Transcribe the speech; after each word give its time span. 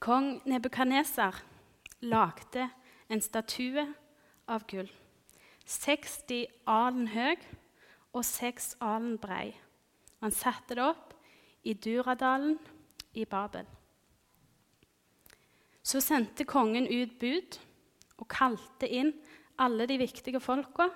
Kong 0.00 0.40
Nebukaneser 0.44 1.34
lagde 2.00 2.70
en 3.08 3.20
statue 3.20 3.82
av 4.48 4.62
gull. 4.66 4.88
60 5.68 6.46
alen 6.64 7.10
høy 7.12 7.36
og 8.16 8.24
6 8.24 8.78
alen 8.80 9.18
brei. 9.20 9.50
Han 10.24 10.32
satte 10.32 10.78
det 10.78 10.86
opp 10.86 11.12
i 11.68 11.74
Duradalen 11.76 12.56
i 13.12 13.26
Babel. 13.28 13.68
Så 15.84 16.00
sendte 16.00 16.48
kongen 16.48 16.88
ut 16.88 17.18
bud 17.20 17.58
og 18.16 18.28
kalte 18.32 18.88
inn 18.88 19.12
alle 19.60 19.84
de 19.84 20.00
viktige 20.00 20.40
folka 20.40 20.88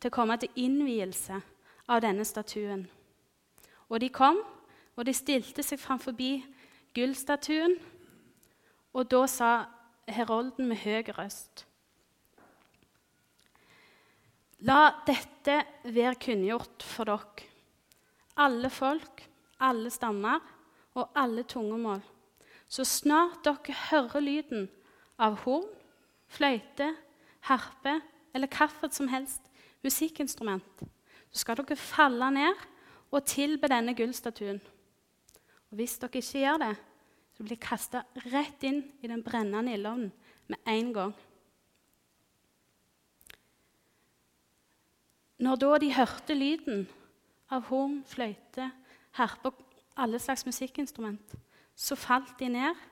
til 0.00 0.10
å 0.10 0.16
komme 0.16 0.38
til 0.42 0.58
innvielse 0.58 1.38
av 1.86 2.02
denne 2.02 2.26
statuen. 2.26 2.82
Og 3.86 4.02
de 4.02 4.10
kom, 4.10 4.42
og 4.98 5.06
de 5.06 5.14
stilte 5.14 5.62
seg 5.62 5.78
framfor 5.78 6.18
gullstatuen 6.98 7.78
og 8.92 9.10
da 9.10 9.24
sa 9.30 9.50
herolden 10.10 10.68
med 10.70 10.80
høy 10.82 11.12
røst 11.16 11.66
La 14.68 14.90
dette 15.08 15.54
være 15.88 16.18
kunngjort 16.20 16.84
for 16.84 17.08
dere, 17.08 17.46
alle 18.36 18.68
folk, 18.68 19.22
alle 19.56 19.88
stammer 19.88 20.42
og 21.00 21.16
alle 21.16 21.46
tungemål. 21.48 22.02
Så 22.68 22.84
snart 22.84 23.40
dere 23.46 23.76
hører 23.88 24.20
lyden 24.20 24.66
av 25.16 25.38
horn, 25.46 25.64
fløyte, 26.28 26.90
harpe 27.48 27.96
eller 28.36 28.52
hvilket 28.52 28.98
som 28.98 29.08
helst 29.08 29.48
musikkinstrument, 29.80 30.84
så 31.32 31.40
skal 31.40 31.62
dere 31.62 31.80
falle 31.80 32.28
ned 32.36 32.68
og 33.10 33.24
tilbe 33.24 33.70
denne 33.72 33.96
gullstatuen. 33.96 34.60
Og 35.70 35.80
hvis 35.80 35.96
dere 36.02 36.20
ikke 36.20 36.44
gjør 36.44 36.60
det, 36.66 36.74
som 37.40 37.46
blir 37.48 37.56
kasta 37.56 38.02
rett 38.28 38.64
inn 38.68 38.82
i 39.00 39.08
den 39.08 39.22
brennende 39.24 39.72
ildovnen 39.72 40.10
med 40.52 40.58
en 40.68 40.90
gang. 40.92 41.14
Når 45.40 45.62
da 45.62 45.70
de 45.80 45.88
hørte 45.96 46.36
lyden 46.36 46.84
av 47.48 47.64
horn, 47.70 48.02
fløyte, 48.04 48.68
harpe 49.16 49.54
og 49.54 49.64
alle 49.96 50.20
slags 50.20 50.44
musikkinstrument, 50.44 51.32
så 51.72 51.96
falt 51.96 52.36
de 52.36 52.52
ned 52.52 52.84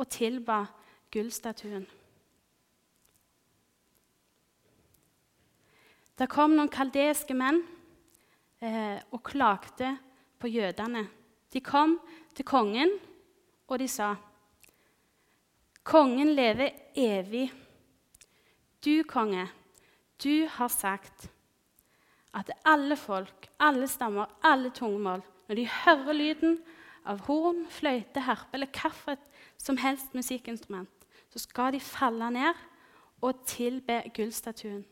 og 0.00 0.08
tilba 0.08 0.62
gullstatuen. 1.12 1.84
Det 6.16 6.32
kom 6.32 6.56
noen 6.56 6.72
kaldeiske 6.72 7.36
menn 7.36 7.66
eh, 8.64 8.96
og 9.12 9.26
klagde 9.28 9.98
på 10.40 10.56
jødene. 10.56 11.10
De 11.52 11.60
kom 11.60 11.98
til 12.32 12.48
kongen 12.48 13.02
og 13.68 13.78
de 13.78 13.88
sa, 13.88 14.14
'Kongen 15.84 16.34
lever 16.34 16.70
evig.' 16.96 17.52
Du, 18.84 19.02
konge, 19.08 19.48
du 20.24 20.46
har 20.46 20.68
sagt 20.68 21.30
at 22.34 22.50
alle 22.64 22.96
folk, 22.96 23.48
alle 23.60 23.88
stammer, 23.88 24.26
alle 24.42 24.70
tungemål, 24.70 25.22
når 25.48 25.54
de 25.54 25.68
hører 25.68 26.12
lyden 26.12 26.58
av 27.04 27.20
horn, 27.28 27.66
fløyte, 27.70 28.20
harpe 28.20 28.52
eller 28.52 28.66
hvilket 28.66 29.18
som 29.58 29.76
helst 29.76 30.14
musikkinstrument, 30.14 31.06
så 31.30 31.38
skal 31.38 31.72
de 31.72 31.80
falle 31.80 32.30
ned 32.30 32.54
og 33.22 33.44
tilbe 33.46 34.02
gullstatuen. 34.14 34.84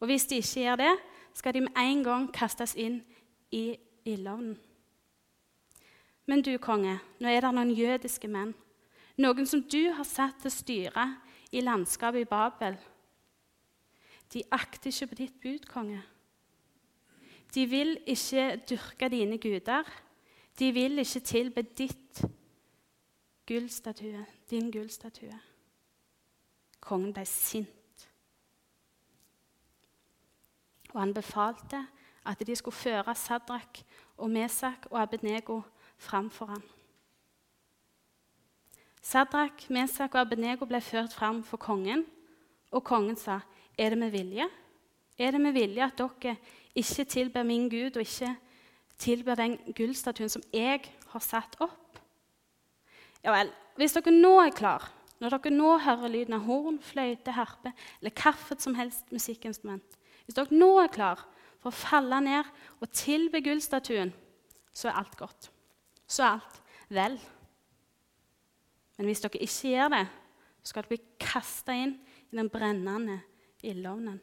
Og 0.00 0.06
hvis 0.06 0.26
de 0.26 0.36
ikke 0.36 0.60
gjør 0.60 0.76
det, 0.76 0.94
skal 1.34 1.54
de 1.54 1.60
med 1.60 1.76
en 1.80 2.04
gang 2.04 2.32
kastes 2.32 2.74
inn 2.76 3.00
i 3.50 3.76
ildovnen. 4.04 4.58
Men 6.26 6.42
du, 6.42 6.54
konge, 6.58 6.98
nå 7.20 7.28
er 7.28 7.44
det 7.44 7.52
noen 7.52 7.72
jødiske 7.76 8.28
menn, 8.32 8.54
noen 9.20 9.46
som 9.46 9.62
du 9.62 9.92
har 9.94 10.06
satt 10.08 10.40
til 10.42 10.52
styre 10.52 11.04
i 11.52 11.62
landskapet 11.62 12.24
i 12.24 12.28
Babel. 12.28 12.78
De 14.32 14.42
akter 14.50 14.90
ikke 14.90 15.10
på 15.12 15.18
ditt 15.20 15.36
bud, 15.42 15.68
konge. 15.70 16.00
De 17.54 17.66
vil 17.70 17.98
ikke 18.10 18.56
dyrke 18.68 19.08
dine 19.12 19.38
guder. 19.38 19.86
De 20.58 20.72
vil 20.74 20.98
ikke 20.98 21.20
tilbe 21.20 21.62
ditt 21.62 22.24
gullstatue, 23.46 24.24
din 24.50 24.70
gullstatue. 24.72 25.38
Kongen 26.80 27.12
ble 27.14 27.24
sint. 27.28 28.08
Og 30.94 31.00
han 31.00 31.14
befalte 31.14 31.84
at 32.24 32.42
de 32.46 32.56
skulle 32.56 32.76
føre 32.76 33.14
Sadrak 33.14 33.82
og 34.16 34.30
Mesak 34.30 34.86
og 34.90 35.02
Abednego 35.02 35.60
framfor 35.98 36.46
ham. 36.46 36.62
Sadrak, 39.04 39.66
Mesak 39.70 40.14
og 40.14 40.22
Abenego 40.24 40.64
ble 40.64 40.80
ført 40.80 41.12
fram 41.12 41.42
for 41.44 41.60
kongen, 41.60 42.06
og 42.72 42.84
kongen 42.84 43.16
sa, 43.16 43.40
'Er 43.78 43.90
det 43.90 43.98
med 43.98 44.10
vilje?' 44.10 44.50
Er 45.18 45.30
det 45.30 45.40
med 45.40 45.52
vilje 45.52 45.84
at 45.84 45.98
dere 45.98 46.36
ikke 46.74 47.04
tilber 47.04 47.42
min 47.42 47.68
Gud 47.70 47.96
og 47.96 48.02
ikke 48.02 48.36
tilber 48.98 49.34
den 49.34 49.58
gullstatuen 49.76 50.28
som 50.28 50.42
jeg 50.52 50.82
har 51.12 51.20
satt 51.20 51.54
opp? 51.60 52.00
Ja 53.22 53.30
vel, 53.30 53.52
hvis 53.76 53.94
dere 53.94 54.10
nå 54.10 54.40
er 54.42 54.50
klar, 54.50 54.90
når 55.20 55.36
dere 55.36 55.54
nå 55.54 55.78
hører 55.78 56.10
lyden 56.10 56.34
av 56.34 56.40
horn, 56.48 56.80
fløyte, 56.82 57.32
harpe 57.32 57.72
eller 58.00 58.10
hvilket 58.10 58.62
som 58.62 58.74
helst 58.74 59.12
musikkinstrument 59.12 59.98
Hvis 60.24 60.34
dere 60.34 60.50
nå 60.50 60.78
er 60.82 60.88
klar 60.88 61.22
for 61.62 61.70
å 61.70 61.78
falle 61.78 62.20
ned 62.20 62.44
og 62.80 62.90
tilbe 62.90 63.40
gullstatuen, 63.44 64.12
så 64.74 64.88
er 64.88 64.98
alt 64.98 65.16
godt 65.16 65.53
så 66.14 66.22
er 66.22 66.36
alt 66.36 66.60
vel. 66.94 67.16
Men 68.96 69.10
hvis 69.10 69.22
dere 69.24 69.42
ikke 69.42 69.70
gjør 69.74 69.94
det, 69.96 70.04
skal 70.62 70.84
dere 70.84 70.94
bli 70.94 71.00
kasta 71.20 71.74
inn 71.76 71.96
i 72.30 72.38
den 72.38 72.50
brennende 72.50 73.18
ildovnen. 73.66 74.20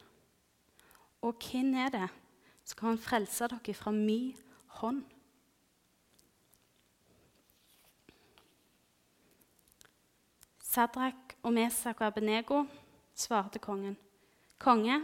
Og 1.21 1.35
hvem 1.37 1.73
er 1.75 1.91
det 1.93 2.07
som 2.63 2.79
kan 2.79 3.01
frelse 3.01 3.49
dere 3.51 3.75
fra 3.75 3.91
min 3.91 4.37
hånd? 4.79 5.03
Sadrak 10.71 11.35
og 11.43 11.51
Mesak 11.53 11.99
og 11.99 12.07
Abenego 12.07 12.61
svarte 13.15 13.59
kongen. 13.59 13.97
Konge, 14.57 15.01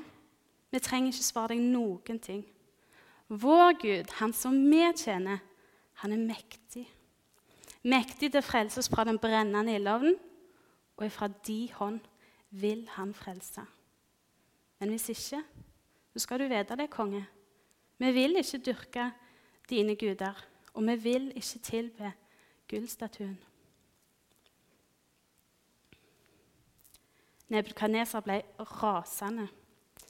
vi 0.71 0.79
trenger 0.79 1.11
ikke 1.11 1.25
svare 1.25 1.55
deg 1.55 1.65
noen 1.73 2.21
ting. 2.23 2.45
Vår 3.27 3.75
Gud, 3.81 4.13
han 4.21 4.31
som 4.33 4.55
vi 4.71 4.85
tjener, 4.95 5.41
han 6.01 6.13
er 6.13 6.21
mektig. 6.21 6.85
Mektig 7.87 8.31
til 8.31 8.41
å 8.41 8.45
frelse 8.45 8.81
oss 8.81 8.89
fra 8.91 9.05
den 9.07 9.19
brennende 9.21 9.77
ildovnen, 9.77 10.17
og 10.97 11.11
fra 11.13 11.29
de 11.47 11.59
hånd 11.77 11.99
vil 12.49 12.85
han 12.95 13.13
frelse. 13.17 13.63
Men 14.79 14.93
hvis 14.93 15.09
ikke, 15.13 15.41
så 16.13 16.23
skal 16.23 16.41
du 16.41 16.47
vite 16.49 16.77
det, 16.77 16.89
konge. 16.93 17.23
Vi 17.97 18.11
vil 18.13 18.37
ikke 18.37 18.61
dyrke 18.65 19.11
dine 19.69 19.95
guder, 19.97 20.37
og 20.73 20.87
vi 20.87 20.95
vil 21.01 21.29
ikke 21.35 21.61
tilbe 21.65 22.13
gullstatuen. 22.69 23.37
Nebukadneser 27.47 28.25
ble 28.25 28.41
rasende, 28.59 29.47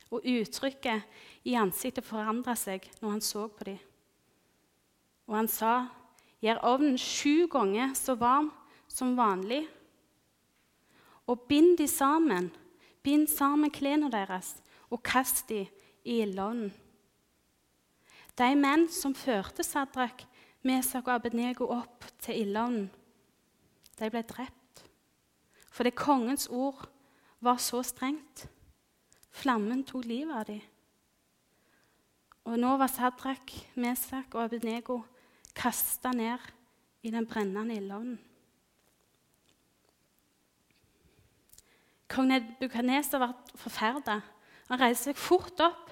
og 0.09 0.23
uttrykket 0.23 1.47
i 1.47 1.55
ansiktet 1.59 2.07
forandra 2.07 2.55
seg 2.57 2.87
når 3.01 3.17
han 3.17 3.23
så 3.23 3.47
på 3.51 3.67
dem. 3.67 3.86
Og 5.27 5.35
han 5.35 5.47
sa, 5.47 5.87
'Gjør 6.41 6.63
ovnen 6.63 6.97
sju 6.97 7.47
ganger 7.51 7.93
så 7.93 8.15
varm 8.15 8.51
som 8.87 9.17
vanlig.' 9.17 9.67
Og 11.27 11.39
bind 11.49 11.77
de 11.77 11.87
sammen. 11.87 12.51
Bind 13.03 13.27
sammen 13.27 13.71
klærne 13.71 14.11
deres 14.11 14.55
og 14.89 15.03
kast 15.03 15.49
de 15.49 15.67
i 16.05 16.21
ildovnen. 16.21 16.73
De 18.37 18.55
menn 18.55 18.87
som 18.89 19.15
førte 19.15 19.63
Sadrak, 19.63 20.23
Mesak 20.63 21.07
og 21.07 21.15
Abednego 21.15 21.67
opp 21.73 22.05
til 22.19 22.41
ildovnen, 22.41 22.89
de 23.99 24.09
ble 24.09 24.21
drept. 24.21 24.83
For 25.71 25.83
det 25.83 25.95
kongens 25.95 26.47
ord 26.47 26.87
var 27.41 27.57
så 27.57 27.83
strengt. 27.83 28.47
Flammen 29.31 29.83
tok 29.83 30.05
livet 30.05 30.35
av 30.35 30.45
dem. 30.47 30.61
Og 32.47 32.59
nå 32.59 32.77
var 32.79 32.87
Sadrak, 32.87 33.51
Mesak 33.75 34.35
og 34.35 34.45
Abednego 34.45 35.01
kasta 35.57 36.13
ned 36.15 36.41
i 37.01 37.11
den 37.11 37.27
brennende 37.27 37.77
ildovnen. 37.77 38.17
Kong 42.07 42.29
Nebukadneser 42.31 43.19
ble 43.19 43.57
forferda. 43.59 44.21
Han 44.69 44.79
reiste 44.79 45.11
seg 45.11 45.19
fort 45.19 45.59
opp. 45.63 45.89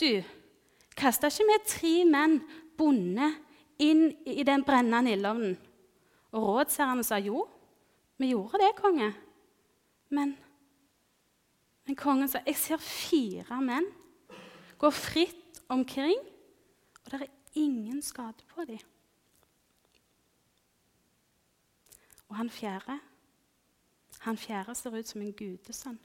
Du, 0.00 0.22
kasta 0.96 1.28
ikke 1.28 1.48
vi 1.48 1.58
tre 1.68 1.94
menn 2.08 2.38
bonde 2.78 3.28
inn 3.80 4.06
i 4.24 4.44
den 4.46 4.64
brennende 4.64 5.12
ildovnen? 5.16 5.58
Og 6.30 6.46
rådsherrene 6.46 7.04
sa 7.04 7.18
jo, 7.20 7.44
vi 8.20 8.32
gjorde 8.32 8.60
det, 8.62 8.70
konge. 8.78 9.10
Men, 10.14 10.34
men 11.86 11.98
kongen 11.98 12.30
sa 12.30 12.42
jeg 12.46 12.58
ser 12.60 12.82
fire 12.82 13.60
menn 13.64 13.88
gå 14.80 14.88
fritt 14.94 15.60
omkring, 15.68 16.16
og 17.04 17.12
det 17.12 17.18
er 17.20 17.28
ingen 17.54 18.02
skade 18.02 18.44
på 18.54 18.64
dem. 18.64 18.78
Og 22.28 22.36
han 22.36 22.50
fjerde 22.50 23.00
Han 24.20 24.36
fjerde 24.36 24.74
ser 24.74 24.98
ut 24.98 25.08
som 25.08 25.22
en 25.22 25.32
gudesønn. 25.32 25.96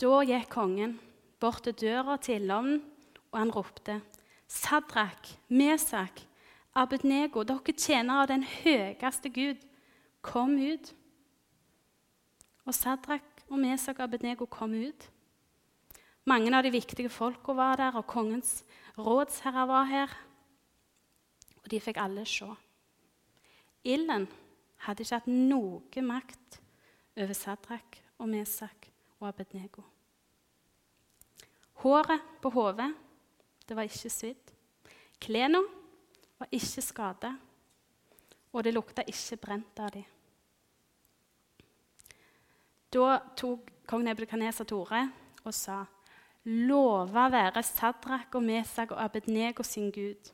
Da 0.00 0.22
gikk 0.24 0.48
kongen 0.48 0.96
bort 1.40 1.62
til 1.66 1.76
døra 1.76 2.16
til 2.16 2.40
ildovnen, 2.40 2.80
og 3.32 3.38
han 3.38 3.52
ropte, 3.52 4.00
Sadrak, 4.48 5.28
Mesak, 5.48 6.24
Abednego, 6.74 7.44
dere 7.44 7.76
tjenere 7.76 8.24
av 8.24 8.32
den 8.32 8.42
høyeste 8.48 9.30
Gud, 9.30 9.60
kom 10.22 10.56
ut. 10.56 10.94
Og 12.64 12.74
Sadrak 12.74 13.33
og 13.50 13.58
Mesak 13.60 13.98
og 13.98 14.08
Abednego 14.08 14.46
kom 14.46 14.74
ut. 14.74 15.08
Mange 16.24 16.52
av 16.56 16.64
de 16.64 16.72
viktige 16.72 17.10
folka 17.12 17.52
var 17.52 17.76
der, 17.76 17.96
og 17.98 18.06
kongens 18.08 18.62
rådsherrer 18.96 19.66
var 19.68 19.84
her. 19.90 20.14
Og 21.62 21.68
de 21.70 21.80
fikk 21.80 22.00
alle 22.00 22.24
se. 22.28 22.48
Ilden 23.84 24.26
hadde 24.86 25.04
ikke 25.04 25.18
hatt 25.20 25.28
noe 25.28 26.04
makt 26.04 26.60
over 27.16 27.36
Sadrak 27.36 28.00
og 28.18 28.30
Mesak 28.32 28.88
og 29.20 29.28
Abednego. 29.28 29.84
Håret 31.84 32.24
på 32.40 32.52
hodet 32.54 32.92
det 33.68 33.76
var 33.76 33.88
ikke 33.88 34.12
svidd. 34.12 34.52
Klærne 35.20 35.60
var 36.38 36.48
ikke 36.52 36.82
skada, 36.84 37.34
og 38.52 38.64
det 38.64 38.74
lukta 38.74 39.04
ikke 39.08 39.40
brent 39.40 39.80
av 39.80 39.92
dem. 39.94 40.13
Da 42.94 43.18
tok 43.34 43.70
kong 43.90 44.04
Nebukadnesa 44.06 44.64
til 44.64 44.76
orde 44.76 45.08
og 45.44 45.54
sa.: 45.54 45.84
Lova 46.44 47.28
være 47.28 47.62
Sadrak 47.62 48.34
og 48.34 48.42
Mesak 48.42 48.90
og 48.90 49.04
Abednego 49.04 49.62
sin 49.62 49.90
Gud. 49.90 50.30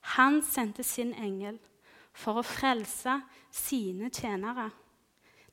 Han 0.00 0.42
sendte 0.42 0.82
sin 0.82 1.14
engel 1.14 1.58
for 2.12 2.40
å 2.40 2.42
frelse 2.42 3.20
sine 3.52 4.10
tjenere, 4.10 4.70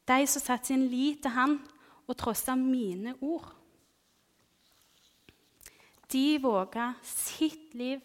de 0.07 0.25
som 0.27 0.41
satte 0.41 0.71
sin 0.71 0.87
lit 0.89 1.21
til 1.21 1.35
han 1.35 1.59
og 2.07 2.17
trossa 2.17 2.55
mine 2.55 3.15
ord. 3.21 3.51
De 6.11 6.39
våga 6.41 6.93
sitt 7.03 7.73
liv 7.73 8.01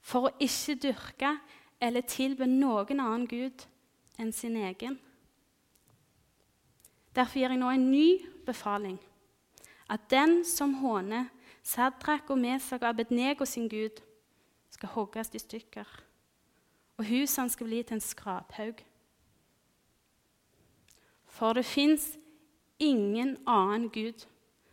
for 0.00 0.28
å 0.28 0.34
ikke 0.40 0.78
dyrke 0.88 1.36
eller 1.80 2.08
tilbe 2.08 2.46
noen 2.46 3.00
annen 3.00 3.26
gud 3.26 3.66
enn 4.18 4.32
sin 4.32 4.56
egen. 4.56 4.96
Derfor 7.14 7.38
gir 7.38 7.52
jeg 7.52 7.60
nå 7.60 7.70
en 7.70 7.90
ny 7.90 8.06
befaling. 8.46 8.98
At 9.90 10.08
den 10.10 10.44
som 10.44 10.74
håner 10.80 11.28
Sadrak 11.62 12.30
og 12.30 12.38
Mesak 12.38 12.82
og 12.82 12.88
Abednego 12.88 13.44
sin 13.44 13.68
gud, 13.68 14.00
skal 14.70 14.88
hogges 14.88 15.30
i 15.34 15.38
stykker. 15.38 15.86
Og 16.96 17.04
husene 17.06 17.50
skal 17.50 17.66
bli 17.66 17.82
til 17.82 17.94
en 17.94 18.00
skraphaug. 18.00 18.80
For 21.26 21.52
det 21.52 21.64
fins 21.64 22.18
ingen 22.78 23.36
annen 23.46 23.88
Gud 23.90 24.26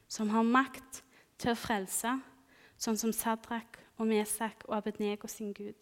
som 0.08 0.30
har 0.34 0.44
makt 0.44 1.04
til 1.38 1.54
å 1.54 1.60
frelse, 1.60 2.16
sånn 2.80 2.98
som 2.98 3.14
Sadrak 3.14 3.78
og 4.00 4.08
Mesak 4.10 4.66
og 4.68 4.78
Abednego 4.80 5.28
sin 5.28 5.54
Gud. 5.54 5.78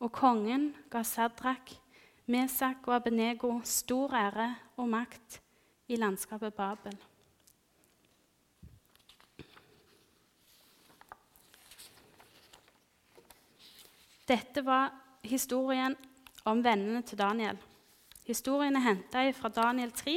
Og 0.00 0.12
kongen 0.12 0.70
ga 0.90 1.02
Sadrak, 1.04 1.74
Mesak 2.30 2.86
og 2.86 2.94
Abednego 2.94 3.56
stor 3.64 4.12
ære 4.14 4.54
og 4.76 4.88
makt 4.88 5.40
i 5.90 5.96
landskapet 5.98 6.54
Babel. 6.54 6.94
Dette 14.28 14.62
var 14.62 14.92
historien 15.26 15.96
om 16.44 16.62
vennene 16.64 17.02
til 17.02 17.18
Daniel. 17.18 17.58
Historien 18.26 18.76
er 18.78 18.84
henta 18.84 19.24
fra 19.34 19.48
Daniel 19.48 19.90
3. 19.90 20.14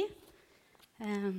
Eh, 1.00 1.32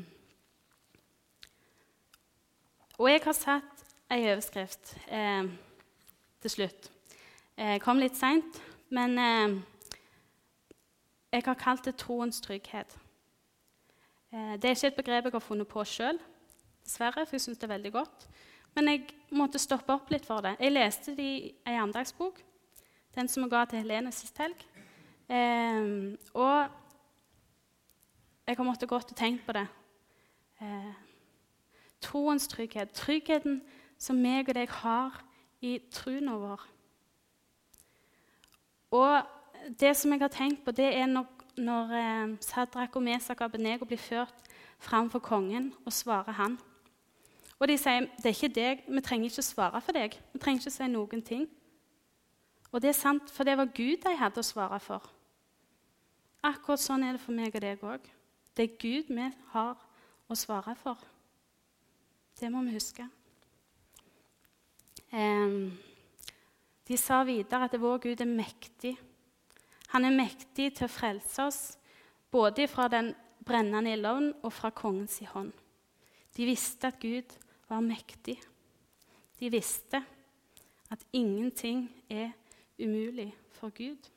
og 2.98 3.12
jeg 3.12 3.22
har 3.24 3.38
satt 3.38 3.86
ei 4.12 4.26
overskrift 4.34 4.92
eh, 5.08 5.48
til 6.42 6.52
slutt. 6.52 6.92
Jeg 7.56 7.80
kom 7.82 8.04
litt 8.04 8.20
seint, 8.20 8.60
men 8.92 9.16
eh, 9.24 9.56
jeg 11.36 11.44
har 11.46 11.58
kalt 11.60 11.86
det 11.86 11.98
troens 12.00 12.40
trygghet. 12.42 12.96
Eh, 14.32 14.56
det 14.56 14.70
er 14.70 14.76
ikke 14.76 14.88
et 14.88 15.00
begrep 15.02 15.26
jeg 15.28 15.36
har 15.36 15.44
funnet 15.44 15.68
på 15.68 15.84
sjøl, 15.84 16.20
dessverre, 16.86 17.26
for 17.26 17.36
jeg 17.36 17.44
syns 17.44 17.60
det 17.60 17.68
er 17.68 17.74
veldig 17.74 17.92
godt. 17.92 18.28
Men 18.76 18.88
jeg 18.88 19.04
måtte 19.36 19.60
stoppe 19.60 19.94
opp 19.94 20.12
litt 20.12 20.26
for 20.28 20.44
det. 20.44 20.56
Jeg 20.60 20.72
leste 20.72 21.16
det 21.16 21.26
i 21.26 21.52
ei 21.68 21.76
andagsbok, 21.80 22.40
den 23.16 23.28
som 23.32 23.44
jeg 23.44 23.52
ga 23.52 23.66
til 23.66 23.84
Helene 23.84 24.12
sist 24.16 24.40
helg. 24.40 24.64
Eh, 25.28 26.16
og 26.34 26.72
jeg 28.48 28.58
har 28.58 28.68
måttet 28.68 28.90
gått 28.90 29.12
og 29.12 29.20
tenkt 29.20 29.46
på 29.46 29.56
det. 29.58 29.68
Eh, 30.62 30.92
troens 32.00 32.48
trygghet. 32.48 32.96
Tryggheten 32.96 33.62
som 33.98 34.20
meg 34.22 34.48
og 34.48 34.56
deg 34.56 34.72
har 34.84 35.24
i 35.66 35.80
troen 35.92 36.32
vår. 36.32 36.68
Og 38.96 39.36
det 39.66 39.96
som 39.98 40.12
jeg 40.12 40.22
har 40.22 40.34
tenkt 40.34 40.64
på, 40.66 40.72
det 40.72 40.92
er 40.94 41.08
når, 41.10 41.26
når 41.58 41.94
eh, 41.98 42.38
Sadrak 42.42 42.96
og 42.96 43.04
Mesak 43.04 43.42
og 43.42 43.50
Abenego 43.50 43.86
blir 43.86 43.98
ført 43.98 44.34
fram 44.80 45.10
for 45.10 45.20
kongen, 45.20 45.74
og 45.86 45.94
svarer 45.94 46.38
han. 46.38 46.58
Og 47.60 47.68
de 47.68 47.78
sier 47.80 48.10
det 48.20 48.30
er 48.30 48.36
ikke 48.36 48.56
deg, 48.56 48.84
vi 48.88 49.02
trenger 49.02 49.32
ikke 49.32 49.46
svare 49.46 49.82
for 49.82 49.96
deg. 49.96 50.18
Vi 50.34 50.42
trenger 50.44 50.62
ikke 50.62 50.76
si 50.76 50.90
noen 50.92 51.24
ting. 51.26 51.48
Og 52.72 52.82
det 52.84 52.92
er 52.92 52.98
sant, 52.98 53.32
for 53.32 53.48
det 53.48 53.56
var 53.58 53.72
Gud 53.72 54.04
de 54.04 54.16
hadde 54.20 54.42
å 54.42 54.46
svare 54.46 54.80
for. 54.84 55.06
Akkurat 56.46 56.82
sånn 56.84 57.06
er 57.08 57.16
det 57.16 57.24
for 57.24 57.34
meg 57.34 57.56
og 57.56 57.64
deg 57.64 57.84
òg. 57.88 58.10
Det 58.56 58.66
er 58.68 58.80
Gud 58.82 59.12
vi 59.16 59.30
har 59.54 59.80
å 60.28 60.38
svare 60.38 60.76
for. 60.78 61.00
Det 62.36 62.52
må 62.52 62.62
vi 62.68 62.76
huske. 62.76 63.08
de 66.86 66.98
sa 67.00 67.24
videre 67.24 67.66
at 67.66 67.80
vår 67.80 68.02
Gud 68.04 68.22
er 68.22 68.28
mektig. 68.28 68.98
Han 69.96 70.04
er 70.04 70.12
mektig 70.12 70.74
til 70.76 70.90
å 70.90 70.92
frelse 70.92 71.44
oss, 71.48 71.60
både 72.28 72.66
fra 72.68 72.90
den 72.92 73.14
brennende 73.48 73.94
ildovnen 73.96 74.34
og 74.44 74.52
fra 74.52 74.68
kongens 74.76 75.22
hånd. 75.32 75.54
De 76.36 76.48
visste 76.50 76.90
at 76.90 76.98
Gud 77.00 77.32
var 77.70 77.80
mektig. 77.80 78.36
De 79.40 79.48
visste 79.54 80.02
at 80.92 81.06
ingenting 81.16 81.86
er 82.12 82.34
umulig 82.76 83.30
for 83.56 83.72
Gud. 83.72 84.12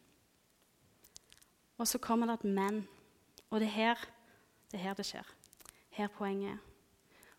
Og 1.78 1.86
så 1.86 1.98
kommer 2.02 2.26
det 2.26 2.34
et 2.34 2.44
'men'. 2.44 2.88
Og 3.50 3.60
det 3.60 3.68
er 3.68 3.78
her 3.78 3.94
det, 4.72 4.80
er 4.80 4.82
her 4.82 4.94
det 4.94 5.06
skjer. 5.06 5.26
Her 5.90 6.08
poenget 6.08 6.52
er. 6.52 6.58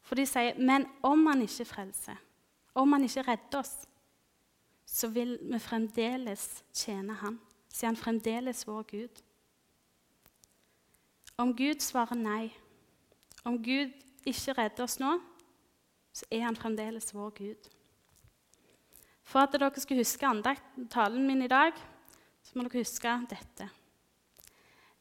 For 0.02 0.16
de 0.16 0.26
sier, 0.26 0.56
'Men 0.58 0.88
om 1.04 1.26
han 1.26 1.42
ikke 1.42 1.66
frelser, 1.66 2.16
om 2.74 2.94
han 2.94 3.04
ikke 3.04 3.22
redder 3.22 3.60
oss, 3.60 3.86
så 4.86 5.08
vil 5.08 5.38
vi 5.42 5.60
fremdeles 5.60 6.64
tjene 6.74 7.14
han, 7.14 7.40
så 7.70 7.86
er 7.86 7.94
han 7.94 8.04
fremdeles 8.04 8.68
vår 8.68 8.84
Gud.' 8.92 9.24
Om 11.40 11.56
Gud 11.56 11.80
svarer 11.80 12.18
nei, 12.20 12.52
om 13.48 13.56
Gud 13.64 13.94
ikke 14.28 14.54
redder 14.58 14.84
oss 14.84 14.98
nå, 15.00 15.14
så 16.12 16.26
er 16.32 16.44
han 16.44 16.58
fremdeles 16.60 17.14
vår 17.16 17.30
Gud. 17.38 17.70
For 19.24 19.40
at 19.40 19.54
dere 19.54 19.72
skal 19.80 20.02
huske 20.02 20.34
talen 20.92 21.28
min 21.28 21.46
i 21.46 21.48
dag, 21.48 21.72
så 22.44 22.58
må 22.58 22.66
dere 22.66 22.82
huske 22.82 23.14
dette. 23.30 23.70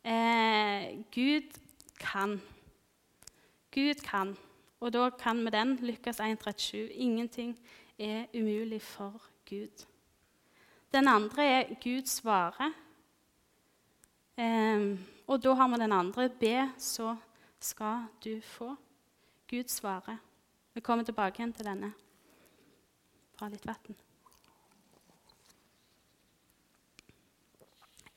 Eh, 0.05 1.03
Gud 1.11 1.59
kan. 1.99 2.41
Gud 3.75 4.05
kan. 4.05 4.37
Og 4.81 4.93
da 4.93 5.11
kan 5.11 5.45
vi 5.45 5.51
den. 5.51 5.77
Lykkes 5.83 6.21
1.37. 6.21 6.77
Ingenting 6.77 7.59
er 7.99 8.27
umulig 8.35 8.83
for 8.83 9.23
Gud. 9.49 9.87
Den 10.93 11.09
andre 11.09 11.45
er 11.45 11.75
Gud 11.83 12.07
svarer. 12.07 12.73
Eh, 14.39 14.99
og 15.27 15.43
da 15.45 15.55
har 15.55 15.69
vi 15.69 15.83
den 15.83 15.93
andre. 15.93 16.29
Be, 16.29 16.73
så 16.79 17.17
skal 17.61 18.07
du 18.25 18.41
få. 18.41 18.77
Gud 19.51 19.69
svarer. 19.69 20.17
Vi 20.75 20.81
kommer 20.81 21.05
tilbake 21.05 21.43
igjen 21.43 21.53
til 21.53 21.67
denne. 21.67 21.93
Fra 23.37 23.49
litt 23.49 23.67
vann. 23.67 23.97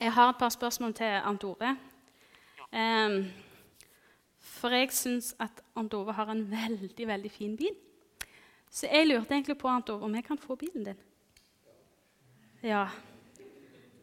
Jeg 0.02 0.14
har 0.14 0.30
et 0.30 0.40
par 0.40 0.50
spørsmål 0.50 0.94
til 0.94 1.06
Arnt 1.06 1.44
Ove. 1.44 1.78
Um, 2.72 3.26
for 4.40 4.70
jeg 4.74 4.94
syns 4.94 5.36
at 5.40 5.62
Arnt 5.76 5.94
Ove 5.94 6.14
har 6.14 6.32
en 6.32 6.52
veldig 6.52 7.08
veldig 7.08 7.32
fin 7.32 7.58
bil. 7.58 7.76
Så 8.70 8.88
jeg 8.88 9.08
lurte 9.08 9.34
egentlig 9.34 9.58
på 9.58 9.68
Arnt 9.68 9.90
Ove, 9.90 10.06
om 10.06 10.16
jeg 10.16 10.24
kan 10.24 10.38
få 10.38 10.56
bilen 10.56 10.84
din. 10.84 10.98
Ja. 12.64 12.88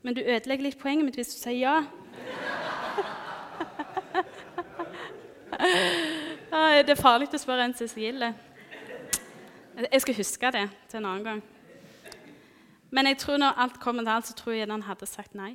Men 0.02 0.14
du 0.14 0.20
ødelegger 0.20 0.64
litt 0.64 0.78
poenget 0.80 1.04
mitt 1.06 1.14
hvis 1.18 1.34
du 1.34 1.38
sier 1.38 1.58
ja. 1.60 1.82
det 6.82 6.90
er 6.90 6.98
farlig 6.98 7.28
å 7.30 7.38
spørre 7.38 7.64
en 7.68 7.74
Cecilie. 7.78 8.32
Jeg 9.78 10.00
skal 10.02 10.18
huske 10.18 10.50
det 10.54 10.66
til 10.90 10.98
en 10.98 11.06
annen 11.06 11.24
gang. 11.26 11.42
Men 12.90 13.06
jeg 13.10 13.18
tror 13.22 13.38
når 13.38 13.60
alt 13.62 13.78
kommer 13.80 14.02
til 14.02 14.14
alt, 14.16 14.26
så 14.26 14.34
tror 14.34 14.52
jeg 14.56 14.70
han 14.70 14.82
hadde 14.88 15.06
sagt 15.06 15.34
nei. 15.38 15.52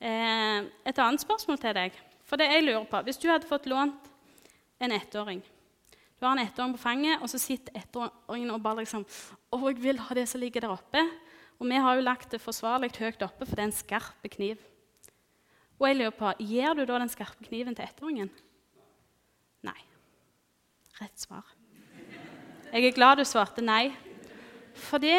Eh, 0.00 0.58
et 0.88 0.98
annet 0.98 1.20
spørsmål 1.22 1.58
til 1.62 1.74
deg. 1.76 1.90
For 2.26 2.36
det 2.40 2.48
jeg 2.50 2.64
lurer 2.64 2.84
på, 2.90 3.00
Hvis 3.06 3.18
du 3.22 3.28
hadde 3.28 3.46
fått 3.46 3.66
lånt 3.66 4.10
en 4.80 4.92
ettåring 4.92 5.42
Du 6.20 6.26
har 6.26 6.36
en 6.36 6.42
ettåring 6.44 6.74
på 6.76 6.82
fanget, 6.82 7.22
og 7.24 7.30
så 7.32 7.38
sitter 7.40 7.78
ettåringen 7.80 8.50
og 8.52 8.60
bare 8.60 8.82
liksom 8.82 9.06
Å, 9.08 9.60
jeg 9.70 9.78
vil 9.80 10.00
ha 10.04 10.16
det 10.16 10.26
som 10.28 10.42
ligger 10.42 10.66
der 10.66 10.74
oppe. 10.74 11.00
Og 11.60 11.68
vi 11.68 11.78
har 11.80 11.96
jo 11.96 12.04
lagt 12.04 12.34
det 12.34 12.42
forsvarlig 12.44 12.92
høyt 12.98 13.24
oppe, 13.24 13.46
for 13.46 13.56
det 13.56 13.64
er 13.64 13.70
en 13.70 13.76
skarp 13.76 14.28
kniv. 14.36 14.60
Og 15.80 15.86
jeg 15.88 15.96
lurer 15.96 16.16
på, 16.16 16.32
Gir 16.44 16.76
du 16.76 16.84
da 16.84 16.98
den 17.00 17.12
skarpe 17.12 17.44
kniven 17.48 17.76
til 17.76 17.88
ettåringen? 17.88 18.28
Nei. 19.64 19.78
Rett 21.00 21.20
svar. 21.20 21.48
Jeg 22.70 22.84
er 22.84 22.96
glad 22.96 23.16
du 23.16 23.24
svarte 23.24 23.64
nei. 23.64 23.88
Fordi 24.76 25.16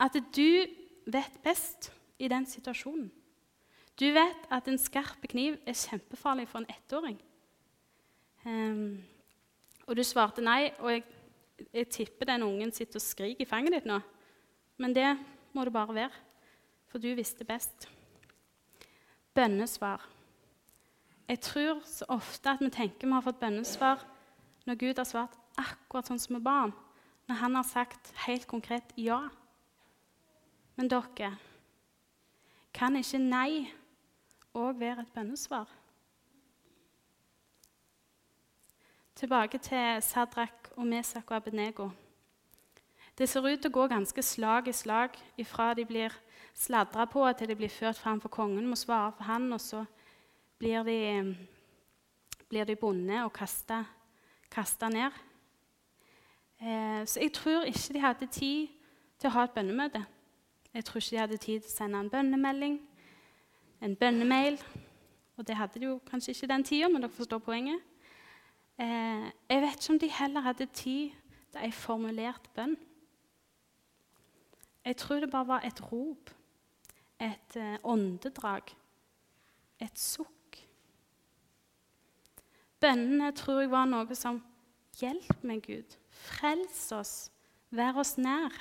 at 0.00 0.18
du 0.34 0.66
vet 1.10 1.42
best 1.42 1.90
i 2.22 2.30
den 2.30 2.46
situasjonen. 2.46 3.10
Du 3.98 4.06
vet 4.14 4.46
at 4.50 4.70
en 4.70 4.78
skarp 4.78 5.26
kniv 5.30 5.58
er 5.66 5.74
kjempefarlig 5.78 6.46
for 6.50 6.62
en 6.62 6.70
ettåring. 6.70 7.18
Um, 8.46 9.02
og 9.86 9.96
du 9.96 10.02
svarte 10.06 10.44
nei, 10.44 10.72
og 10.80 10.90
jeg, 10.92 11.04
jeg, 11.70 11.88
tipper 11.92 12.28
den 12.32 12.46
ungen 12.46 12.72
sitter 12.72 13.00
og 13.00 13.04
skriker 13.04 13.44
i 13.44 13.48
fanget 13.48 13.76
ditt 13.76 13.88
nå. 13.88 14.00
Men 14.80 14.94
det 14.96 15.10
må 15.54 15.64
det 15.64 15.74
bare 15.74 15.94
være, 15.94 16.22
for 16.90 17.02
du 17.02 17.10
visste 17.14 17.46
best. 17.46 17.88
Bønnesvar. 19.34 20.02
Jeg 21.28 21.40
tror 21.40 21.80
så 21.88 22.06
ofte 22.12 22.52
at 22.52 22.60
vi 22.60 22.70
tenker 22.72 23.08
vi 23.08 23.14
har 23.14 23.24
fått 23.24 23.40
bønnesvar 23.40 24.02
når 24.64 24.80
Gud 24.80 25.00
har 25.00 25.08
svart 25.08 25.38
akkurat 25.60 26.08
sånn 26.08 26.20
som 26.20 26.36
vi 26.36 26.42
ba 26.44 26.58
om, 26.66 26.74
når 27.28 27.40
han 27.40 27.56
har 27.56 27.66
sagt 27.68 28.12
helt 28.26 28.46
konkret 28.48 28.92
ja. 29.00 29.22
Men 30.76 30.90
dere, 30.90 31.34
kan 32.74 32.96
ikke 32.98 33.20
nei 33.22 33.70
òg 34.54 34.80
være 34.80 35.04
et 35.04 35.14
bønnesvar? 35.14 35.70
Tilbake 39.14 39.58
til 39.58 40.02
Sadrak 40.02 40.72
og 40.76 40.86
Mesak 40.86 41.30
og 41.30 41.36
Abenego. 41.36 41.90
Det 43.18 43.28
ser 43.28 43.46
ut 43.46 43.60
til 43.62 43.70
å 43.70 43.74
gå 43.76 43.84
ganske 43.86 44.22
slag 44.26 44.66
i 44.66 44.72
slag 44.74 45.14
ifra 45.38 45.68
de 45.78 45.84
blir 45.86 46.16
sladra 46.50 47.04
på 47.06 47.22
til 47.38 47.46
de 47.46 47.54
blir 47.54 47.70
ført 47.70 47.98
fram 47.98 48.18
for 48.20 48.28
kongen, 48.28 48.66
må 48.66 48.74
svare 48.74 49.12
for 49.14 49.28
han, 49.30 49.46
og 49.52 49.60
så 49.62 49.84
blir 50.58 50.82
de, 50.82 50.98
blir 52.50 52.66
de 52.66 52.76
bonde 52.76 53.22
og 53.22 53.32
kasta 53.38 54.90
ned. 54.90 55.22
Eh, 56.58 57.06
så 57.06 57.22
jeg 57.22 57.32
tror 57.38 57.70
ikke 57.70 57.94
de 57.94 58.04
hadde 58.08 58.26
tid 58.26 58.68
til 59.18 59.30
å 59.30 59.34
ha 59.38 59.46
et 59.46 59.54
bønnemøte. 59.54 60.04
Jeg 60.74 60.90
tror 60.90 60.98
ikke 60.98 61.14
de 61.14 61.22
hadde 61.22 61.42
tid 61.46 61.62
til 61.62 61.70
å 61.70 61.78
sende 61.78 62.02
en 62.02 62.10
bønnemelding, 62.10 62.80
en 63.80 63.96
bønnemail. 63.96 64.58
Og 65.38 65.46
det 65.46 65.54
hadde 65.54 65.78
de 65.78 65.92
jo 65.92 66.00
kanskje 66.10 66.34
ikke 66.34 66.50
den 66.50 66.66
tida, 66.66 66.90
men 66.90 67.06
dere 67.06 67.14
forstår 67.14 67.38
poenget. 67.38 67.93
Eh, 68.78 69.30
jeg 69.48 69.62
vet 69.62 69.76
ikke 69.78 69.92
om 69.92 69.98
de 69.98 70.10
heller 70.10 70.40
hadde 70.40 70.66
tid 70.66 71.10
til 71.52 71.60
ei 71.62 71.70
formulert 71.70 72.48
bønn. 72.54 72.76
Jeg 74.84 74.96
tror 74.96 75.20
det 75.20 75.30
bare 75.30 75.46
var 75.46 75.60
et 75.64 75.82
rop, 75.92 76.30
et 77.20 77.56
eh, 77.56 77.76
åndedrag, 77.84 78.74
et 79.80 79.98
sukk. 79.98 80.58
Bønnene 82.80 83.30
tror 83.32 83.60
jeg 83.60 83.70
var 83.70 83.86
noe 83.88 84.18
som 84.18 84.42
Hjelp 85.00 85.42
meg, 85.42 85.64
Gud. 85.66 85.96
Frels 86.10 86.84
oss. 86.94 87.14
Vær 87.74 87.96
oss 87.98 88.14
nær. 88.18 88.54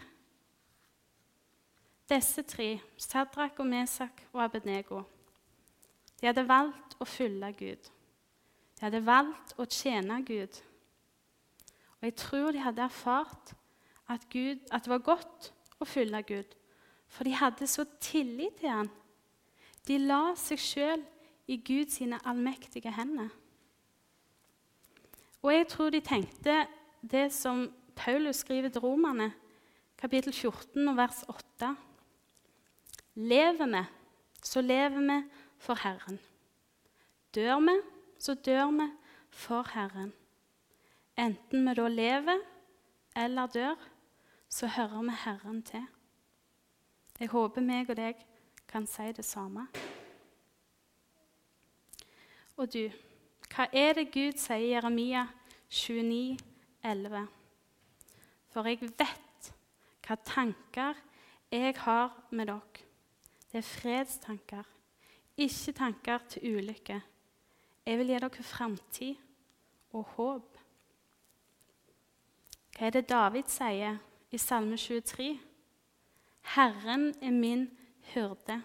Disse 2.09 2.41
tre, 2.41 2.79
Sadrak 2.97 3.59
og 3.61 3.67
Mesak 3.69 4.25
og 4.33 4.41
Abednego, 4.43 5.03
de 6.19 6.27
hadde 6.27 6.43
valgt 6.49 6.97
å 7.01 7.07
følge 7.07 7.51
Gud. 7.59 7.92
De 8.83 8.89
hadde 8.89 9.07
valgt 9.07 9.53
å 9.55 9.63
tjene 9.63 10.17
Gud. 10.27 10.57
Og 12.01 12.07
jeg 12.09 12.15
tror 12.19 12.49
de 12.51 12.59
hadde 12.59 12.81
erfart 12.83 13.53
at, 14.11 14.25
Gud, 14.27 14.59
at 14.75 14.83
det 14.83 14.91
var 14.91 15.05
godt 15.05 15.47
å 15.79 15.87
følge 15.87 16.19
Gud, 16.27 16.57
for 17.07 17.23
de 17.23 17.31
hadde 17.31 17.63
så 17.71 17.85
tillit 18.03 18.57
til 18.59 18.73
han. 18.73 18.89
De 19.87 20.01
la 20.03 20.33
seg 20.35 20.59
sjøl 20.59 21.05
i 21.47 21.61
Guds 21.63 22.01
allmektige 22.27 22.91
hender. 22.91 23.31
Og 25.39 25.53
jeg 25.55 25.69
tror 25.71 25.95
de 25.95 26.03
tenkte 26.03 26.57
det 26.99 27.29
som 27.31 27.69
Paulus 27.95 28.43
skriver 28.43 28.67
til 28.67 28.83
romerne, 28.83 29.29
kapittel 29.95 30.35
14 30.35 30.91
vers 30.99 31.23
8. 31.31 31.71
Lever 33.15 33.73
vi, 33.77 33.87
så 34.43 34.59
lever 34.59 35.07
vi 35.07 35.21
for 35.63 35.79
Herren. 35.79 36.19
Dør 37.31 37.63
vi, 37.63 37.79
så 38.23 38.33
dør 38.33 38.71
vi 38.71 38.85
for 39.29 39.67
Herren. 39.73 40.13
Enten 41.19 41.65
vi 41.67 41.73
da 41.75 41.87
lever 41.87 42.39
eller 43.15 43.47
dør, 43.47 43.75
så 44.49 44.67
hører 44.67 45.01
vi 45.03 45.17
Herren 45.25 45.61
til. 45.63 45.83
Jeg 47.19 47.29
håper 47.29 47.61
meg 47.61 47.89
og 47.89 47.99
deg 47.99 48.23
kan 48.67 48.87
si 48.87 49.11
det 49.11 49.25
samme. 49.25 49.67
Og 52.55 52.71
du, 52.73 52.87
hva 53.51 53.67
er 53.73 53.93
det 53.99 54.11
Gud 54.13 54.39
sier 54.39 54.61
i 54.61 54.71
Jeremia 54.71 55.27
29, 55.67 56.39
11? 56.83 57.27
For 58.53 58.71
jeg 58.71 58.87
vet 58.87 59.53
hva 60.07 60.21
tanker 60.23 60.99
jeg 61.51 61.75
har 61.83 62.13
med 62.31 62.47
dere. 62.47 62.85
Det 63.51 63.59
er 63.59 63.67
fredstanker, 63.67 64.69
ikke 65.37 65.73
tanker 65.77 66.23
til 66.29 66.55
ulykke. 66.55 67.03
Jeg 67.85 67.97
vil 67.99 68.07
gi 68.07 68.19
dere 68.19 68.43
framtid 68.47 69.15
og 69.91 70.03
håp. 70.15 70.59
Hva 72.73 72.87
er 72.87 72.93
det 72.95 73.09
David 73.09 73.49
sier 73.51 73.97
i 74.31 74.37
Salme 74.39 74.77
23? 74.79 75.33
Herren 76.55 77.09
er 77.21 77.31
min 77.31 77.65
hyrde. 78.13 78.61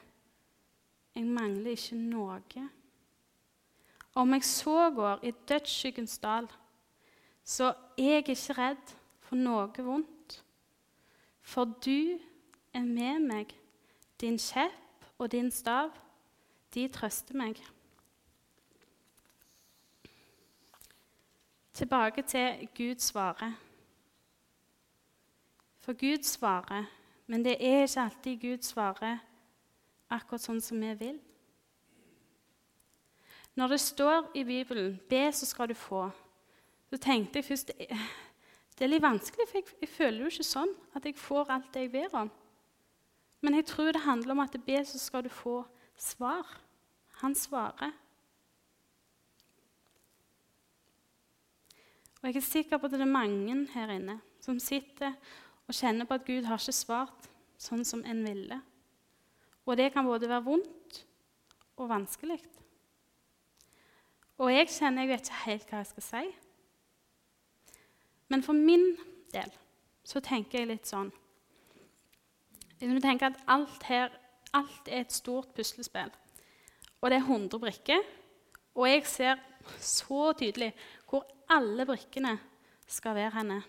Jeg 1.14 1.26
mangler 1.26 1.75
ikke 1.75 1.98
noe. 1.98 2.68
Om 4.14 4.32
jeg 4.32 4.44
så 4.44 4.90
går 4.94 5.25
i 5.26 5.32
dødsskyggens 5.48 6.18
dal, 6.18 6.46
så 7.44 7.72
er 7.98 8.12
jeg 8.12 8.28
ikke 8.28 8.54
redd 8.58 8.94
for 9.20 9.37
noe 9.37 9.84
vondt. 9.84 10.38
For 11.42 11.64
du 11.64 12.18
er 12.72 12.87
med 12.87 13.26
meg, 13.26 13.54
din 14.20 14.38
kjepp 14.38 15.10
og 15.18 15.32
din 15.32 15.50
stav, 15.50 15.90
de 16.75 16.87
trøster 16.88 17.37
meg. 17.37 17.58
Tilbake 21.78 22.23
til 22.23 22.68
Gud 22.76 22.94
svarer. 22.99 23.52
For 25.78 25.92
Gud 25.92 26.23
svarer, 26.23 26.85
men 27.26 27.44
det 27.44 27.56
er 27.61 27.82
ikke 27.82 28.00
alltid 28.00 28.40
Gud 28.40 28.64
svarer 28.66 29.18
akkurat 30.11 30.42
sånn 30.42 30.58
som 30.61 30.80
vi 30.82 30.90
vil. 30.99 31.20
Når 33.54 33.70
det 33.70 33.80
står 33.80 34.26
i 34.35 34.42
Bibelen 34.44 34.99
'be, 35.08 35.32
så 35.32 35.47
skal 35.47 35.68
du 35.68 35.75
få', 35.75 36.11
så 36.90 36.97
tenkte 36.97 37.38
jeg 37.38 37.44
først 37.44 37.70
det 38.78 38.85
er 38.85 38.87
litt 38.87 39.02
vanskelig, 39.02 39.47
for 39.49 39.58
jeg, 39.58 39.64
jeg 39.80 39.88
føler 39.88 40.20
jo 40.20 40.26
ikke 40.26 40.44
sånn 40.44 40.75
at 40.94 41.04
jeg 41.04 41.14
får 41.14 41.50
alt 41.50 41.75
det 41.75 41.80
jeg 41.80 41.92
ber 41.92 42.18
om. 42.18 42.30
Men 43.40 43.54
jeg 43.54 43.66
tror 43.66 43.92
det 43.92 44.00
handler 44.00 44.30
om 44.30 44.40
at 44.40 44.56
ber, 44.66 44.82
så 44.82 44.99
skal 44.99 45.23
du 45.25 45.28
få 45.28 45.64
svar. 45.97 46.58
Han 47.23 47.35
svarer. 47.35 47.92
Og 52.18 52.28
jeg 52.28 52.40
er 52.40 52.46
sikker 52.46 52.78
på 52.78 52.88
at 52.88 52.96
det 52.96 53.04
er 53.04 53.10
mange 53.10 53.60
her 53.75 53.92
inne 53.94 54.18
som 54.42 54.58
sitter 54.62 55.14
og 55.68 55.76
kjenner 55.76 56.08
på 56.08 56.16
at 56.16 56.26
Gud 56.26 56.48
har 56.48 56.60
ikke 56.60 56.75
svart 56.75 57.28
sånn 57.60 57.84
som 57.87 58.02
en 58.06 58.25
ville. 58.26 58.60
Og 59.68 59.76
det 59.76 59.90
kan 59.92 60.06
både 60.06 60.30
være 60.30 60.46
vondt 60.46 61.02
og 61.78 61.90
vanskelig. 61.90 62.38
Og 64.38 64.52
jeg 64.54 64.70
kjenner 64.70 65.04
jeg 65.04 65.12
vet 65.12 65.28
ikke 65.28 65.44
helt 65.44 65.70
hva 65.70 65.82
jeg 65.82 65.90
skal 65.92 66.06
si. 66.06 66.25
Men 68.28 68.44
for 68.44 68.56
min 68.56 68.92
del 69.32 69.52
så 70.06 70.22
tenker 70.25 70.60
jeg 70.60 70.70
litt 70.70 70.88
sånn 70.88 71.10
Hvis 72.78 72.92
Vi 72.94 73.00
tenker 73.02 73.32
at 73.32 73.40
alt 73.50 73.82
her 73.88 74.12
alt 74.56 74.88
er 74.88 75.02
et 75.02 75.12
stort 75.12 75.50
puslespill. 75.56 76.10
Og 77.00 77.10
det 77.10 77.18
er 77.18 77.26
100 77.26 77.60
brikker. 77.60 78.04
Og 78.75 78.88
jeg 78.88 79.06
ser 79.06 79.40
så 79.80 80.32
tydelig 80.38 80.72
hvor 81.08 81.26
alle 81.48 81.86
brikkene 81.88 82.34
skal 82.88 83.16
være 83.16 83.34
henne. 83.38 83.62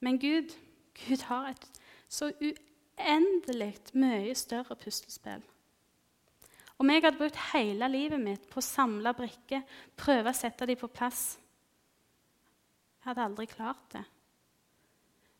Men 0.00 0.18
Gud, 0.18 0.54
Gud 0.96 1.24
har 1.28 1.50
et 1.50 1.66
så 2.08 2.32
uendelig 2.40 3.74
mye 3.94 4.34
større 4.34 4.76
puslespill. 4.76 5.42
Om 6.80 6.90
jeg 6.90 7.02
hadde 7.04 7.20
brukt 7.20 7.42
hele 7.52 7.88
livet 7.92 8.20
mitt 8.22 8.46
på 8.48 8.58
å 8.60 8.64
samle 8.64 9.12
brikker, 9.14 9.66
prøve 10.00 10.32
å 10.32 10.36
sette 10.36 10.66
dem 10.66 10.80
på 10.80 10.88
plass 10.88 11.36
Jeg 13.00 13.10
hadde 13.10 13.24
aldri 13.24 13.46
klart 13.48 13.84
det. 13.92 14.02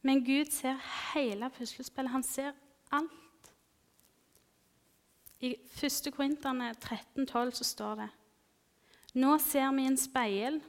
Men 0.03 0.23
Gud 0.25 0.49
ser 0.53 0.79
hele 1.13 1.51
puslespillet. 1.53 2.13
Han 2.13 2.23
ser 2.25 2.55
alt. 2.97 3.51
I 5.41 5.51
1. 5.57 6.09
Korinterne 6.17 6.71
13,12 6.73 7.51
så 7.59 7.65
står 7.65 8.01
det 8.01 8.09
Nå 9.15 9.39
ser 9.43 9.73
vi 9.75 9.87
en 9.91 9.99
speil 9.99 10.61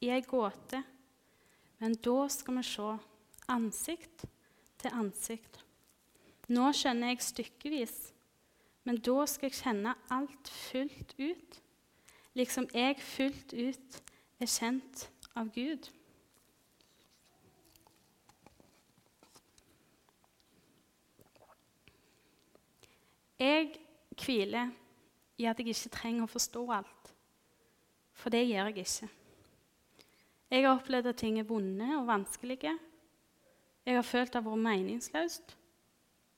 i 0.00 0.08
ei 0.08 0.22
gåte, 0.24 0.78
men 1.80 1.96
da 2.00 2.28
skal 2.32 2.56
vi 2.56 2.62
se 2.64 2.92
ansikt 3.52 4.24
til 4.80 4.96
ansikt. 4.96 5.60
Nå 6.48 6.70
skjønner 6.72 7.12
jeg 7.12 7.26
stykkevis, 7.26 7.96
men 8.88 9.02
da 9.04 9.26
skal 9.28 9.50
jeg 9.50 9.58
kjenne 9.60 9.92
alt 10.10 10.48
fullt 10.48 11.12
ut, 11.20 11.60
liksom 12.34 12.70
jeg 12.72 12.96
fullt 13.04 13.52
ut 13.52 14.00
er 14.40 14.48
kjent 14.48 15.04
av 15.36 15.52
Gud. 15.52 15.90
Jeg 23.40 23.70
hviler 24.20 24.72
i 25.40 25.46
at 25.48 25.60
jeg 25.60 25.72
ikke 25.72 25.92
trenger 25.94 26.26
å 26.26 26.32
forstå 26.32 26.64
alt, 26.76 26.99
for 28.20 28.32
det 28.32 28.44
gjør 28.46 28.70
jeg 28.70 28.84
ikke. 28.84 29.08
Jeg 30.50 30.64
har 30.66 30.76
opplevd 30.76 31.06
at 31.12 31.20
ting 31.20 31.38
er 31.38 31.46
vonde 31.48 31.88
og 31.96 32.06
vanskelige. 32.08 32.76
Jeg 33.86 33.94
har 33.94 34.02
følt 34.06 34.32
det 34.32 34.42
har 34.42 34.50
vært 34.50 34.64
meningsløst 34.66 35.56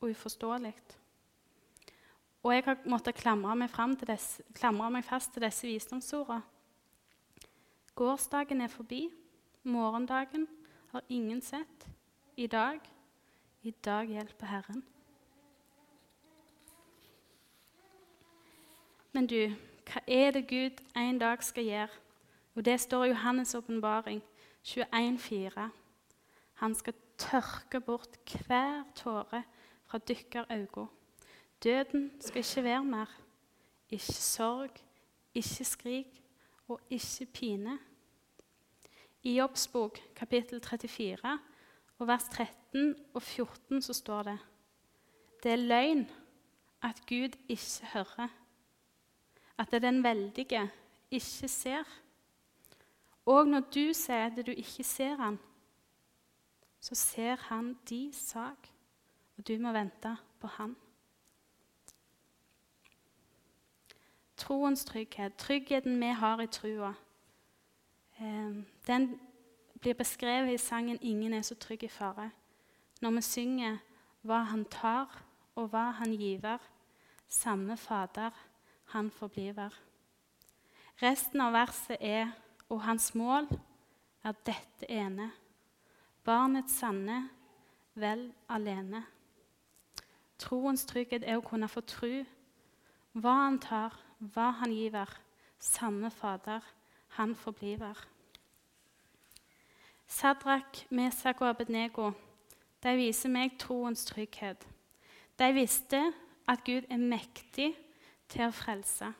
og 0.00 0.10
uforståelig. 0.10 0.74
Og 2.42 2.54
jeg 2.54 2.64
har 2.66 2.78
måttet 2.90 3.18
klamre 3.18 3.54
meg, 3.56 3.70
desse, 4.06 4.42
klamre 4.54 4.90
meg 4.90 5.04
fast 5.06 5.32
til 5.32 5.44
disse 5.46 5.66
visdomsordene. 5.66 6.42
Gårsdagen 7.94 8.60
er 8.60 8.72
forbi. 8.72 9.10
Morgendagen 9.62 10.48
har 10.90 11.02
ingen 11.08 11.42
sett. 11.42 11.86
I 12.36 12.46
dag, 12.46 12.80
i 13.62 13.70
dag 13.70 14.08
hjelper 14.08 14.46
Herren. 14.46 14.82
Men 19.12 19.26
du, 19.26 19.52
hva 19.86 20.00
er 20.06 20.30
det 20.30 20.48
Gud 20.48 20.82
en 20.96 21.18
dag 21.18 21.42
skal 21.42 21.64
gjøre? 21.64 22.00
Og 22.54 22.64
Det 22.64 22.80
står 22.80 23.04
i 23.04 23.12
Johannes' 23.12 23.56
åpenbaring 23.56 24.22
21,4. 24.64 25.68
Han 26.54 26.74
skal 26.74 26.94
tørke 27.18 27.80
bort 27.80 28.18
hver 28.46 28.84
tåre 28.94 29.42
fra 29.84 29.98
dykker 29.98 30.44
øyne. 30.50 30.88
Døden 31.64 32.12
skal 32.20 32.38
ikke 32.38 32.64
være 32.64 32.84
mer. 32.84 33.18
Ikke 33.90 34.12
sorg, 34.12 34.70
ikke 35.34 35.64
skrik 35.64 36.22
og 36.68 36.80
ikke 36.90 37.26
pine. 37.26 37.78
I 39.22 39.38
Jobbs 39.38 39.68
bok, 39.68 39.98
kapittel 40.16 40.60
34, 40.60 41.38
og 41.98 42.06
vers 42.06 42.24
13 42.24 42.94
og 43.14 43.22
14, 43.22 43.82
så 43.82 43.92
står 43.92 44.22
det 44.22 44.38
Det 45.42 45.52
er 45.52 45.56
løgn 45.56 46.10
at 46.82 47.02
Gud 47.06 47.36
ikke 47.48 47.86
hører, 47.92 48.28
at 49.58 49.70
det 49.70 49.82
den 49.82 50.02
veldige 50.04 50.70
ikke 51.10 51.48
ser. 51.48 51.84
Og 53.26 53.46
når 53.46 53.60
du 53.60 53.92
sier 53.94 54.26
at 54.26 54.46
du 54.46 54.50
ikke 54.50 54.84
ser 54.84 55.16
han, 55.16 55.38
så 56.80 56.94
ser 56.94 57.36
han 57.36 57.76
din 57.88 58.12
sak, 58.12 58.68
og 59.38 59.48
du 59.48 59.58
må 59.58 59.72
vente 59.72 60.16
på 60.40 60.46
han. 60.46 60.76
Troens 64.36 64.84
trygghet, 64.84 65.36
tryggheten 65.38 66.00
vi 66.00 66.06
har 66.06 66.40
i 66.40 66.46
trua, 66.46 66.94
eh, 68.18 68.64
den 68.86 69.20
blir 69.80 69.94
beskrevet 69.94 70.54
i 70.54 70.58
sangen 70.58 70.98
'Ingen 71.02 71.32
er 71.32 71.42
så 71.42 71.54
trygg 71.54 71.82
i 71.82 71.88
fare'. 71.88 72.30
Når 73.00 73.10
vi 73.10 73.20
synger 73.20 73.78
hva 74.22 74.38
han 74.38 74.64
tar, 74.64 75.24
og 75.54 75.68
hva 75.68 75.90
han 75.90 76.12
giver, 76.12 76.58
samme 77.28 77.76
Fader, 77.76 78.30
han 78.84 79.10
forbliver. 79.10 79.72
Resten 81.02 81.40
av 81.40 81.54
verset 81.54 81.98
er 82.00 82.32
og 82.68 82.82
hans 82.86 83.12
mål 83.14 83.48
er 84.24 84.36
dette 84.46 84.88
ene. 84.90 85.30
Barnets 86.24 86.78
sanne, 86.78 87.28
vel 87.94 88.28
alene. 88.48 89.02
Troens 90.38 90.86
trygghet 90.88 91.26
er 91.26 91.38
å 91.38 91.44
kunne 91.44 91.68
få 91.68 91.82
tru. 91.86 92.22
Hva 93.12 93.34
han 93.44 93.58
tar, 93.62 93.96
hva 94.32 94.50
han 94.62 94.72
giver, 94.72 95.10
samme 95.58 96.10
Fader, 96.10 96.62
han 97.18 97.34
forbliver. 97.36 97.98
Sadrak, 100.06 100.86
Mesak 100.90 101.40
og 101.40 101.48
Abednego 101.52 102.12
de 102.82 102.96
viser 102.98 103.30
meg 103.32 103.54
troens 103.60 104.04
trygghet. 104.08 104.64
De 105.38 105.48
visste 105.54 106.00
at 106.48 106.64
Gud 106.66 106.88
er 106.90 107.00
mektig 107.00 107.72
til 108.32 108.46
å 108.48 108.54
frelse. 108.54 109.12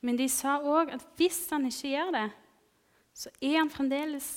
Men 0.00 0.16
de 0.16 0.28
sa 0.32 0.56
òg 0.64 0.94
at 0.94 1.04
hvis 1.18 1.42
han 1.52 1.66
ikke 1.68 1.92
gjør 1.92 2.12
det, 2.16 2.28
så 3.12 3.32
er 3.42 3.58
han 3.58 3.72
fremdeles 3.72 4.28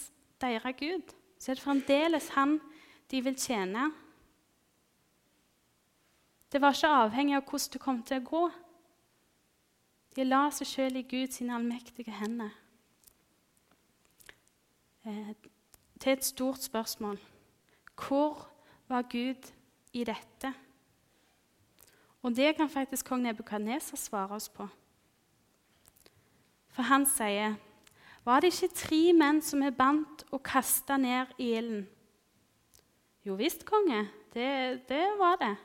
deres 0.41 0.80
Gud. 0.80 1.13
Så 1.39 1.52
er 1.52 1.60
det 1.60 1.63
fremdeles 1.63 2.30
han 2.36 2.58
de 3.12 3.21
vil 3.23 3.38
tjene. 3.39 3.91
Det 6.52 6.62
var 6.62 6.76
ikke 6.76 6.91
avhengig 7.06 7.38
av 7.38 7.45
hvordan 7.47 7.73
det 7.73 7.82
kom 7.82 8.02
til 8.04 8.19
å 8.19 8.28
gå. 8.28 8.43
De 10.13 10.26
la 10.28 10.43
seg 10.54 10.69
sjøl 10.69 10.99
i 10.99 11.08
Guds 11.10 11.41
allmektige 11.41 12.13
hender. 12.13 12.52
Eh, 15.06 15.34
til 15.99 16.12
et 16.13 16.26
stort 16.26 16.63
spørsmål 16.63 17.17
hvor 17.93 18.47
var 18.88 19.08
Gud 19.10 19.52
i 19.93 20.04
dette? 20.04 20.54
Og 22.23 22.36
det 22.36 22.55
kan 22.55 22.69
faktisk 22.69 23.05
kong 23.05 23.21
Nebukadneser 23.21 23.99
svare 23.99 24.36
oss 24.36 24.49
på. 24.49 24.67
For 26.67 26.81
han 26.81 27.05
sier, 27.05 27.55
'Var 28.25 28.39
det 28.39 28.53
ikke 28.53 28.75
tre 28.75 29.13
menn 29.13 29.41
som 29.41 29.62
er 29.62 29.69
bandt 29.69 30.23
og 30.31 30.43
kasta 30.43 30.97
ned 30.97 31.25
i 31.38 31.57
ilden?' 31.57 31.89
'Jo 33.25 33.36
visst, 33.36 33.65
konge, 33.65 34.09
det, 34.33 34.81
det 34.89 35.07
var 35.17 35.36
det.' 35.36 35.57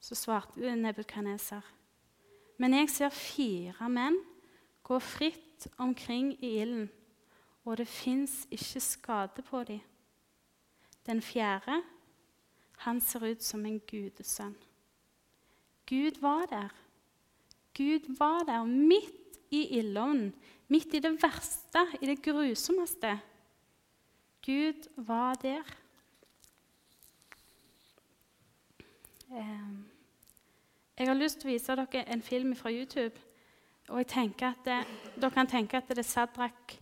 Så 0.00 0.14
svarte 0.14 0.76
Nebukadneser. 0.76 1.60
'Men 2.58 2.74
jeg 2.74 2.90
ser 2.90 3.08
fire 3.08 3.88
menn 3.88 4.18
gå 4.82 4.98
fritt 4.98 5.68
omkring 5.78 6.44
i 6.44 6.60
ilden, 6.60 6.90
og 7.64 7.76
det 7.76 7.88
fins 7.88 8.46
ikke 8.50 8.80
skade 8.80 9.42
på 9.42 9.64
dem.' 9.64 9.80
Den 11.06 11.22
fjerde, 11.22 11.82
han 12.76 13.00
ser 13.00 13.30
ut 13.30 13.42
som 13.42 13.66
en 13.66 13.80
gudesønn. 13.80 14.56
Gud 15.88 16.20
var 16.20 16.46
der. 16.46 16.68
Gud 17.76 18.16
var 18.18 18.44
der 18.44 18.64
midt 18.64 19.38
i 19.50 19.78
ildovnen, 19.78 20.34
midt 20.68 20.94
i 20.94 20.98
det 20.98 21.22
verste, 21.22 21.86
i 22.02 22.06
det 22.06 22.22
grusomste. 22.22 23.20
Gud 24.46 24.88
var 24.96 25.34
der. 25.34 25.62
Ehm, 29.30 29.84
jeg 30.98 31.06
har 31.06 31.14
lyst 31.14 31.40
til 31.40 31.48
å 31.48 31.52
vise 31.52 31.76
dere 31.76 32.04
en 32.12 32.22
film 32.22 32.54
fra 32.56 32.72
YouTube. 32.72 33.20
Og 33.88 33.98
jeg 33.98 34.34
at 34.42 34.64
det, 34.64 34.78
Dere 35.16 35.30
kan 35.30 35.46
tenke 35.46 35.76
at 35.76 35.88
det 35.88 35.98
er 35.98 36.02
Sadrak 36.02 36.76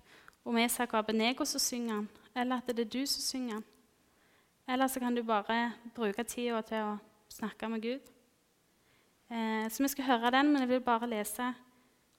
og 0.45 0.55
Mesak 0.55 0.92
og 0.92 0.99
Abenego 0.99 1.45
som 1.45 1.61
synger 1.61 1.95
den, 1.95 2.09
eller 2.35 2.57
at 2.57 2.66
det 2.66 2.87
er 2.87 2.90
du 2.90 3.07
som 3.07 3.23
synger 3.23 3.55
den. 3.55 3.64
Eller 4.69 4.87
så 4.87 5.01
kan 5.01 5.14
du 5.14 5.23
bare 5.23 5.73
bruke 5.95 6.25
tida 6.25 6.61
til 6.66 6.83
å 6.83 6.97
snakke 7.29 7.69
med 7.69 7.83
Gud. 7.83 8.15
Eh, 9.31 9.71
så 9.71 9.83
vi 9.83 9.89
skal 9.89 10.05
høre 10.05 10.31
den, 10.31 10.53
men 10.53 10.61
jeg 10.62 10.69
vil 10.69 10.81
bare 10.81 11.09
lese 11.11 11.55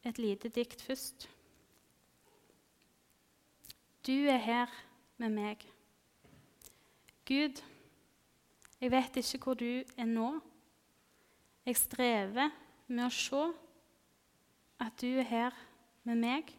et 0.04 0.17
lite 0.20 0.50
dikt 0.50 0.82
først. 0.82 1.30
Du 4.08 4.12
er 4.12 4.38
her 4.38 4.67
med 5.17 5.30
meg. 5.30 5.63
Gud, 7.26 7.63
jeg 8.82 8.91
vet 8.91 9.17
ikke 9.17 9.43
hvor 9.43 9.54
du 9.54 9.84
er 9.98 10.06
nå. 10.06 10.39
Jeg 11.65 11.76
strever 11.76 12.52
med 12.88 13.06
å 13.06 13.10
se 13.12 13.41
at 14.80 15.02
du 15.02 15.17
er 15.20 15.28
her 15.28 15.58
med 16.08 16.15
meg. 16.22 16.54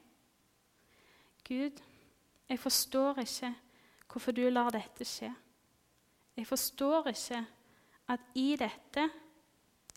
Gud, 1.49 1.81
jeg 2.49 2.59
forstår 2.61 3.23
ikke 3.25 3.55
hvorfor 4.09 4.33
du 4.33 4.49
lar 4.49 4.73
dette 4.73 5.05
skje. 5.05 5.31
Jeg 6.37 6.47
forstår 6.47 7.09
ikke 7.13 7.41
at 8.09 8.21
i 8.35 8.51
dette 8.61 9.09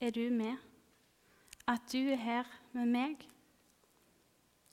er 0.01 0.11
du 0.11 0.29
med. 0.33 0.57
At 1.67 1.85
du 1.91 1.97
er 2.11 2.19
her 2.19 2.49
med 2.73 2.89
meg. 2.89 3.27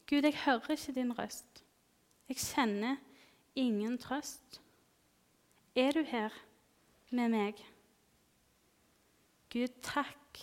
Gud, 0.08 0.24
jeg 0.24 0.36
hører 0.44 0.70
ikke 0.74 0.94
din 0.96 1.12
røst. 1.18 1.64
Jeg 2.28 2.36
kjenner 2.36 2.96
ingen 3.54 3.98
trøst. 3.98 4.60
Er 5.76 5.92
du 5.92 6.02
her 6.02 6.34
med 7.10 7.28
meg? 7.28 7.60
Gud, 9.52 9.68
takk 9.82 10.40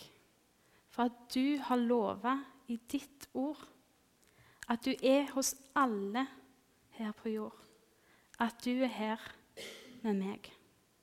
for 0.90 1.10
at 1.10 1.18
du 1.34 1.58
har 1.60 1.76
lova 1.76 2.38
i 2.68 2.78
ditt 2.90 3.28
ord 3.34 3.66
at 4.68 4.82
du 4.84 4.90
er 5.02 5.30
hos 5.34 5.54
alle 5.78 6.26
her 6.98 7.12
på 7.12 7.28
jord. 7.28 7.58
At 8.38 8.58
du 8.64 8.70
er 8.82 8.90
her 8.90 9.22
med 10.02 10.18
meg. 10.18 10.50